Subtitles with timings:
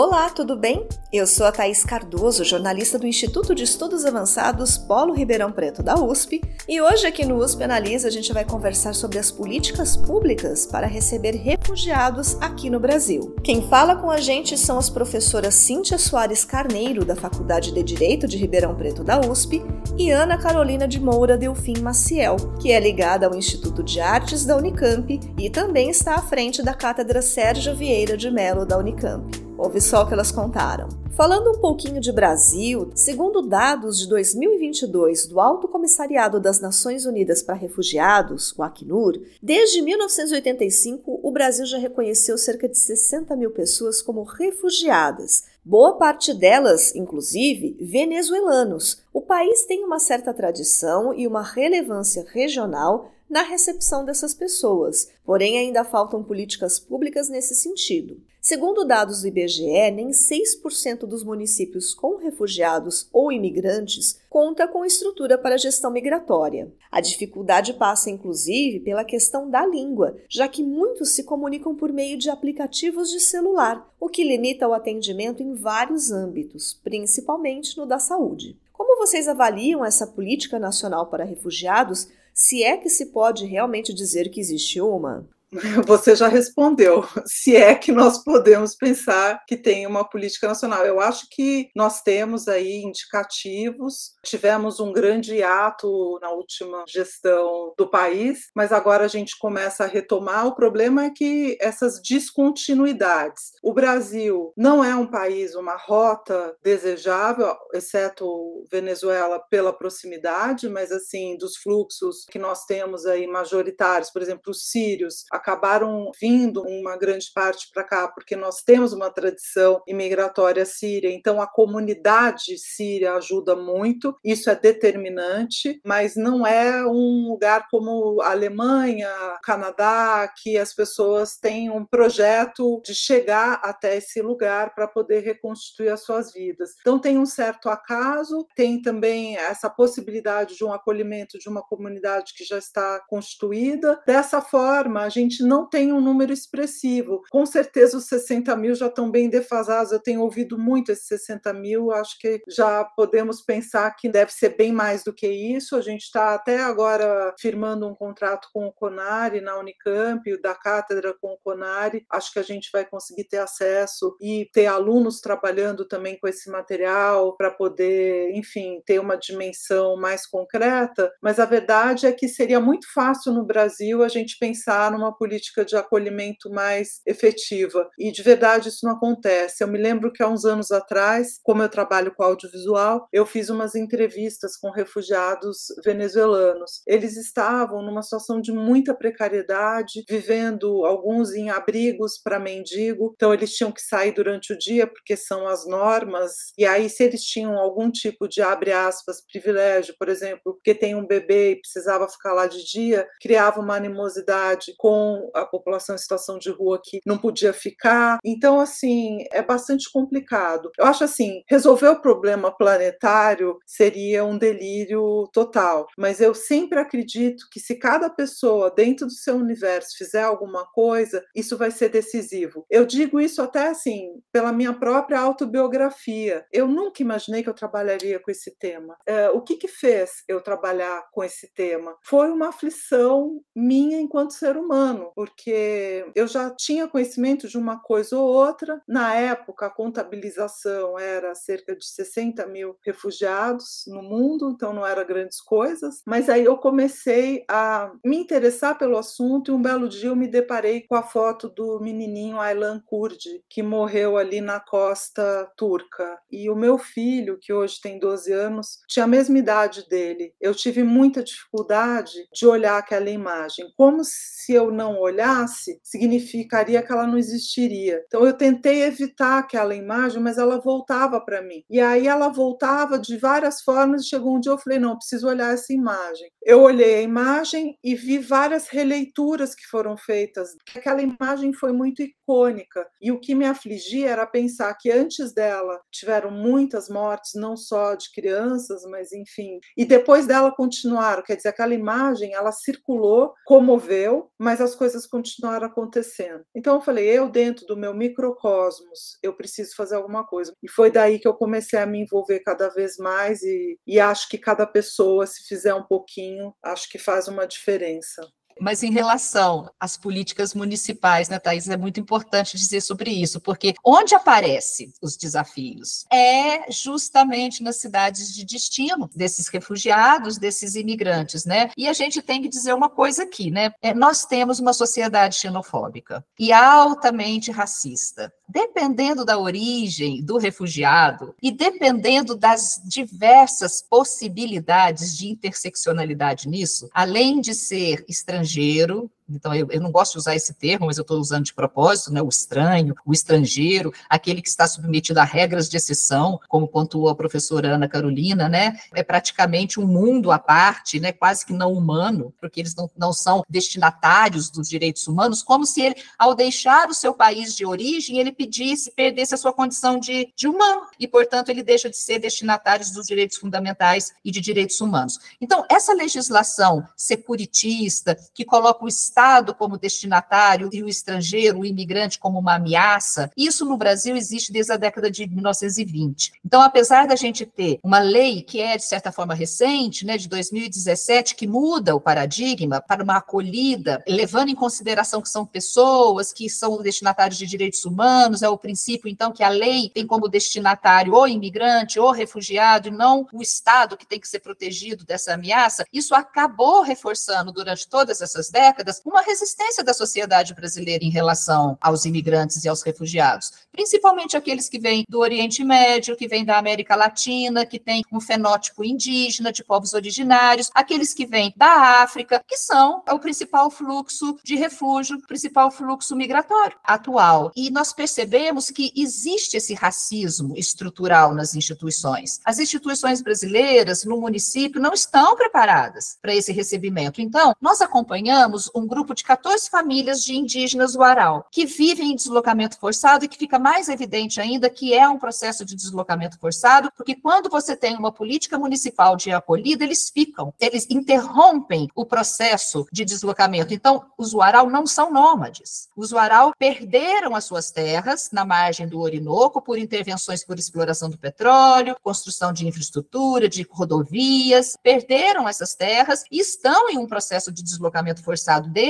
[0.00, 0.86] Olá, tudo bem?
[1.12, 5.96] Eu sou a Thaís Cardoso, jornalista do Instituto de Estudos Avançados Polo Ribeirão Preto da
[5.96, 10.66] USP, e hoje aqui no USP Analisa a gente vai conversar sobre as políticas públicas
[10.66, 13.34] para receber refugiados aqui no Brasil.
[13.42, 18.28] Quem fala com a gente são as professoras Cíntia Soares Carneiro, da Faculdade de Direito
[18.28, 19.64] de Ribeirão Preto da USP,
[19.98, 24.56] e Ana Carolina de Moura Delfim Maciel, que é ligada ao Instituto de Artes da
[24.56, 29.47] Unicamp e também está à frente da Cátedra Sérgio Vieira de Mello da Unicamp.
[29.58, 30.88] Ouve só o que elas contaram.
[31.16, 37.42] Falando um pouquinho de Brasil, segundo dados de 2022 do Alto Comissariado das Nações Unidas
[37.42, 44.00] para Refugiados, o Acnur, desde 1985 o Brasil já reconheceu cerca de 60 mil pessoas
[44.00, 49.02] como refugiadas, boa parte delas, inclusive, venezuelanos.
[49.12, 55.58] O país tem uma certa tradição e uma relevância regional na recepção dessas pessoas, porém
[55.58, 58.20] ainda faltam políticas públicas nesse sentido.
[58.40, 65.36] Segundo dados do IBGE, nem 6% dos municípios com refugiados ou imigrantes conta com estrutura
[65.36, 66.72] para gestão migratória.
[66.90, 72.16] A dificuldade passa inclusive pela questão da língua, já que muitos se comunicam por meio
[72.16, 77.98] de aplicativos de celular, o que limita o atendimento em vários âmbitos, principalmente no da
[77.98, 78.56] saúde.
[78.72, 84.30] Como vocês avaliam essa política nacional para refugiados, se é que se pode realmente dizer
[84.30, 85.28] que existe uma?
[85.86, 90.84] Você já respondeu, se é que nós podemos pensar que tem uma política nacional.
[90.84, 97.88] Eu acho que nós temos aí indicativos, tivemos um grande ato na última gestão do
[97.88, 100.46] país, mas agora a gente começa a retomar.
[100.46, 103.52] O problema é que essas descontinuidades.
[103.62, 108.26] O Brasil não é um país, uma rota desejável, exceto
[108.70, 114.68] Venezuela pela proximidade, mas assim, dos fluxos que nós temos aí majoritários, por exemplo, os
[114.68, 121.10] sírios, acabaram vindo uma grande parte para cá, porque nós temos uma tradição imigratória síria,
[121.10, 128.20] então a comunidade síria ajuda muito, isso é determinante, mas não é um lugar como
[128.20, 129.08] a Alemanha,
[129.42, 135.90] Canadá, que as pessoas têm um projeto de chegar até esse lugar para poder reconstituir
[135.90, 136.70] as suas vidas.
[136.80, 142.32] Então tem um certo acaso, tem também essa possibilidade de um acolhimento de uma comunidade
[142.36, 144.00] que já está constituída.
[144.06, 147.22] Dessa forma, a gente gente não tem um número expressivo.
[147.30, 149.92] Com certeza os 60 mil já estão bem defasados.
[149.92, 154.56] Eu tenho ouvido muito esses 60 mil, acho que já podemos pensar que deve ser
[154.56, 155.76] bem mais do que isso.
[155.76, 161.14] A gente está até agora firmando um contrato com o Conari na Unicamp, da cátedra
[161.20, 162.04] com o Conari.
[162.10, 166.50] Acho que a gente vai conseguir ter acesso e ter alunos trabalhando também com esse
[166.50, 171.12] material para poder, enfim, ter uma dimensão mais concreta.
[171.22, 175.64] Mas a verdade é que seria muito fácil no Brasil a gente pensar numa política
[175.64, 177.88] de acolhimento mais efetiva.
[177.98, 179.62] E de verdade isso não acontece.
[179.62, 183.48] Eu me lembro que há uns anos atrás, como eu trabalho com audiovisual, eu fiz
[183.50, 186.82] umas entrevistas com refugiados venezuelanos.
[186.86, 193.12] Eles estavam numa situação de muita precariedade, vivendo alguns em abrigos para mendigo.
[193.14, 196.32] Então eles tinham que sair durante o dia porque são as normas.
[196.56, 200.94] E aí se eles tinham algum tipo de abre aspas privilégio, por exemplo, porque tem
[200.94, 205.98] um bebê e precisava ficar lá de dia, criava uma animosidade com a população em
[205.98, 208.18] situação de rua que não podia ficar.
[208.24, 210.70] Então, assim, é bastante complicado.
[210.78, 217.46] Eu acho assim, resolver o problema planetário seria um delírio total, mas eu sempre acredito
[217.50, 222.64] que se cada pessoa dentro do seu universo fizer alguma coisa, isso vai ser decisivo.
[222.70, 226.44] Eu digo isso até assim, pela minha própria autobiografia.
[226.52, 228.96] Eu nunca imaginei que eu trabalharia com esse tema.
[229.06, 231.96] É, o que que fez eu trabalhar com esse tema?
[232.02, 237.78] Foi uma aflição minha enquanto ser humano ano, porque eu já tinha conhecimento de uma
[237.80, 238.82] coisa ou outra.
[238.86, 245.04] Na época, a contabilização era cerca de 60 mil refugiados no mundo, então não era
[245.04, 246.02] grandes coisas.
[246.06, 250.28] Mas aí eu comecei a me interessar pelo assunto e um belo dia eu me
[250.28, 256.18] deparei com a foto do menininho Aylan Kurdi, que morreu ali na costa turca.
[256.30, 260.32] E o meu filho, que hoje tem 12 anos, tinha a mesma idade dele.
[260.40, 266.82] Eu tive muita dificuldade de olhar aquela imagem, como se eu não não olhasse, significaria
[266.82, 268.02] que ela não existiria.
[268.06, 271.62] Então eu tentei evitar aquela imagem, mas ela voltava para mim.
[271.68, 275.28] E aí ela voltava de várias formas e chegou um dia eu falei, não, preciso
[275.28, 276.30] olhar essa imagem.
[276.42, 280.50] Eu olhei a imagem e vi várias releituras que foram feitas.
[280.74, 282.86] Aquela imagem foi muito icônica.
[283.00, 287.94] E o que me afligia era pensar que antes dela tiveram muitas mortes, não só
[287.94, 289.58] de crianças, mas enfim.
[289.76, 295.66] E depois dela continuaram, quer dizer, aquela imagem, ela circulou, comoveu, mas as coisas continuaram
[295.66, 296.44] acontecendo.
[296.54, 300.54] Então eu falei, eu dentro do meu microcosmos, eu preciso fazer alguma coisa.
[300.62, 304.28] E foi daí que eu comecei a me envolver cada vez mais e, e acho
[304.28, 308.22] que cada pessoa, se fizer um pouquinho, acho que faz uma diferença.
[308.60, 313.74] Mas em relação às políticas municipais, né, Thais, é muito importante dizer sobre isso, porque
[313.84, 321.70] onde aparecem os desafios é justamente nas cidades de destino desses refugiados, desses imigrantes, né?
[321.76, 323.72] E a gente tem que dizer uma coisa aqui, né?
[323.80, 328.32] É, nós temos uma sociedade xenofóbica e altamente racista.
[328.48, 337.54] Dependendo da origem do refugiado e dependendo das diversas possibilidades de interseccionalidade nisso, além de
[337.54, 341.18] ser estrangeiro estrangeiro, então eu, eu, não gosto de usar esse termo, mas eu estou
[341.18, 345.76] usando de propósito, né, o estranho, o estrangeiro, aquele que está submetido a regras de
[345.76, 351.12] exceção, como pontuou a professora Ana Carolina, né, é praticamente um mundo à parte, né,
[351.12, 355.82] quase que não humano, porque eles não, não são destinatários dos direitos humanos, como se
[355.82, 360.32] ele, ao deixar o seu país de origem, ele pedisse, perdesse a sua condição de,
[360.36, 364.80] de humano, e, portanto, ele deixa de ser destinatário dos direitos fundamentais e de direitos
[364.80, 365.18] humanos.
[365.40, 372.20] Então, essa legislação securitista, que coloca o Estado como destinatário e o estrangeiro, o imigrante,
[372.20, 376.34] como uma ameaça, isso no Brasil existe desde a década de 1920.
[376.46, 380.28] Então, apesar da gente ter uma lei que é, de certa forma, recente, né, de
[380.28, 386.48] 2017, que muda o paradigma para uma acolhida, levando em consideração que são pessoas que
[386.48, 391.12] são destinatários de direitos humanos, é o princípio, então, que a lei tem como destinatário
[391.12, 395.84] o imigrante, ou refugiado, e não o Estado que tem que ser protegido dessa ameaça,
[395.92, 402.04] isso acabou reforçando durante todas essas décadas uma resistência da sociedade brasileira em relação aos
[402.04, 406.94] imigrantes e aos refugiados, principalmente aqueles que vêm do Oriente Médio, que vêm da América
[406.94, 412.56] Latina, que têm um fenótipo indígena, de povos originários, aqueles que vêm da África, que
[412.56, 417.50] são o principal fluxo de refúgio, principal fluxo migratório atual.
[417.56, 422.40] E nós percebemos que existe esse racismo estrutural nas instituições.
[422.44, 427.22] As instituições brasileiras no município não estão preparadas para esse recebimento.
[427.22, 432.16] Então, nós acompanhamos um grupo de 14 famílias de indígenas do Aral, que vivem em
[432.16, 436.92] deslocamento forçado e que fica mais evidente ainda que é um processo de deslocamento forçado,
[436.96, 442.86] porque quando você tem uma política municipal de acolhida, eles ficam, eles interrompem o processo
[442.92, 443.72] de deslocamento.
[443.72, 445.88] Então, os Uaral não são nômades.
[445.96, 451.18] Os Uaral perderam as suas terras na margem do Orinoco por intervenções por exploração do
[451.18, 457.62] petróleo, construção de infraestrutura, de rodovias, perderam essas terras e estão em um processo de
[457.62, 458.87] deslocamento forçado desde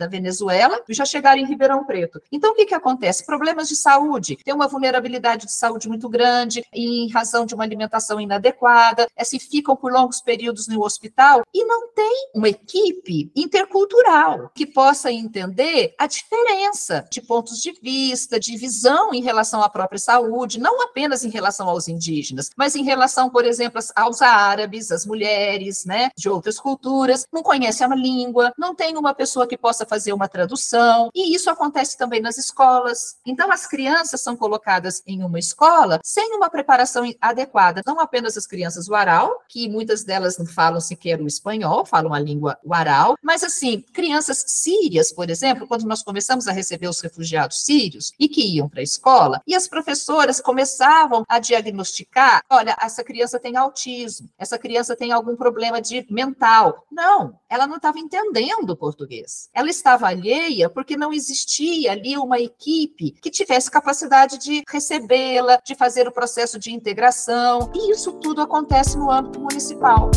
[0.00, 2.20] a Venezuela já chegaram em Ribeirão Preto.
[2.30, 3.24] Então, o que, que acontece?
[3.24, 4.36] Problemas de saúde.
[4.44, 9.38] Tem uma vulnerabilidade de saúde muito grande em razão de uma alimentação inadequada, é, se
[9.38, 15.94] ficam por longos períodos no hospital e não tem uma equipe intercultural que possa entender
[15.98, 21.24] a diferença de pontos de vista, de visão em relação à própria saúde, não apenas
[21.24, 26.28] em relação aos indígenas, mas em relação, por exemplo, aos árabes, às mulheres, né, de
[26.28, 31.10] outras culturas, não conhece a língua, não tem uma pessoa que possa fazer uma tradução,
[31.14, 33.16] e isso acontece também nas escolas.
[33.26, 38.46] Então, as crianças são colocadas em uma escola sem uma preparação adequada, não apenas as
[38.46, 43.42] crianças waral, que muitas delas não falam sequer o espanhol, falam a língua waral, mas
[43.42, 48.56] assim, crianças sírias, por exemplo, quando nós começamos a receber os refugiados sírios e que
[48.56, 54.28] iam para a escola, e as professoras começavam a diagnosticar, olha, essa criança tem autismo,
[54.38, 56.84] essa criança tem algum problema de mental.
[56.90, 59.48] Não, ela não estava entendendo o português.
[59.52, 65.74] Ela estava alheia porque não existia ali uma equipe que tivesse capacidade de recebê-la, de
[65.74, 70.10] fazer o processo de integração, e isso tudo acontece no âmbito municipal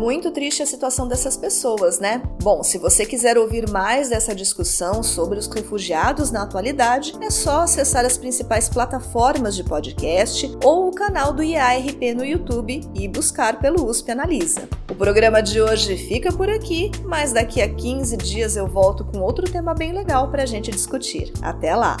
[0.00, 2.22] muito triste a situação dessas pessoas, né?
[2.42, 7.60] Bom, se você quiser ouvir mais dessa discussão sobre os refugiados na atualidade, é só
[7.60, 13.60] acessar as principais plataformas de podcast ou o canal do IARP no YouTube e buscar
[13.60, 14.66] pelo USP Analisa.
[14.90, 19.18] O programa de hoje fica por aqui, mas daqui a 15 dias eu volto com
[19.18, 21.30] outro tema bem legal para a gente discutir.
[21.42, 21.98] Até lá!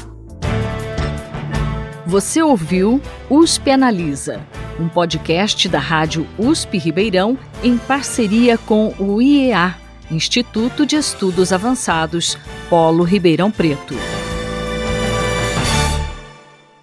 [2.06, 4.40] Você ouviu USP Analisa
[4.80, 9.76] um podcast da Rádio USP Ribeirão em parceria com o IEA,
[10.10, 13.94] Instituto de Estudos Avançados, Polo Ribeirão Preto.